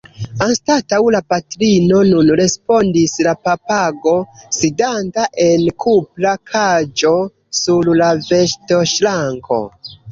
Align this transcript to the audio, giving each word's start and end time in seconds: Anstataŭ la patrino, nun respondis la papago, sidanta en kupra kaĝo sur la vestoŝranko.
Anstataŭ 0.43 0.97
la 1.15 1.19
patrino, 1.33 1.99
nun 2.13 2.31
respondis 2.39 3.13
la 3.29 3.35
papago, 3.49 4.15
sidanta 4.61 5.29
en 5.47 5.69
kupra 5.87 6.33
kaĝo 6.55 7.17
sur 7.63 7.95
la 8.05 8.11
vestoŝranko. 8.29 9.67